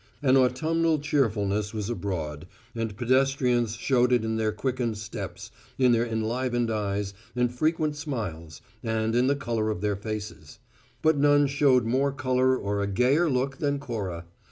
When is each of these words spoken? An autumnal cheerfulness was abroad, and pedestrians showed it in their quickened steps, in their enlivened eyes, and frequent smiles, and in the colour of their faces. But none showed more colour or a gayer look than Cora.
An 0.23 0.35
autumnal 0.35 0.97
cheerfulness 0.97 1.75
was 1.75 1.87
abroad, 1.87 2.47
and 2.73 2.97
pedestrians 2.97 3.75
showed 3.75 4.11
it 4.11 4.25
in 4.25 4.35
their 4.37 4.51
quickened 4.51 4.97
steps, 4.97 5.51
in 5.77 5.91
their 5.91 6.07
enlivened 6.07 6.71
eyes, 6.71 7.13
and 7.35 7.53
frequent 7.53 7.95
smiles, 7.95 8.61
and 8.83 9.13
in 9.13 9.27
the 9.27 9.35
colour 9.35 9.69
of 9.69 9.81
their 9.81 9.95
faces. 9.95 10.57
But 11.03 11.17
none 11.19 11.45
showed 11.45 11.85
more 11.85 12.11
colour 12.11 12.57
or 12.57 12.81
a 12.81 12.87
gayer 12.87 13.29
look 13.29 13.57
than 13.57 13.77
Cora. 13.77 14.25